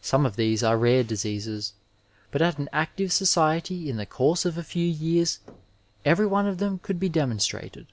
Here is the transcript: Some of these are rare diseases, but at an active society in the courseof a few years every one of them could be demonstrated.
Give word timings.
Some 0.00 0.24
of 0.24 0.36
these 0.36 0.62
are 0.62 0.78
rare 0.78 1.02
diseases, 1.02 1.72
but 2.30 2.40
at 2.40 2.56
an 2.58 2.68
active 2.72 3.10
society 3.12 3.90
in 3.90 3.96
the 3.96 4.06
courseof 4.06 4.56
a 4.56 4.62
few 4.62 4.86
years 4.86 5.40
every 6.04 6.26
one 6.28 6.46
of 6.46 6.58
them 6.58 6.78
could 6.78 7.00
be 7.00 7.08
demonstrated. 7.08 7.88